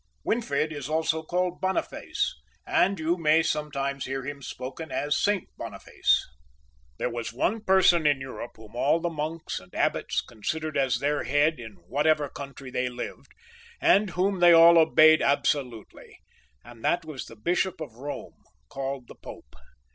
[0.25, 2.33] Winfrid is also called Boniface,
[2.65, 6.25] and you may sometimes hear him spoken of as St Boniface.
[6.97, 11.25] There was one person in Europe whom all the monks and abbots considered as their
[11.25, 13.31] head in whatever country they lived,
[13.79, 16.17] and whom they all obeyed absolutely,
[16.65, 18.33] and that was the Bishop of Eome,
[18.69, 19.53] called the Pope.